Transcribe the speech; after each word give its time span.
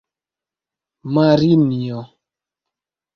Marinjo! 1.13 1.99